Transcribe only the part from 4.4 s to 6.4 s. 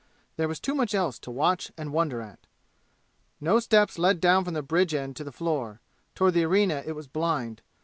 from the bridge end to the floor; toward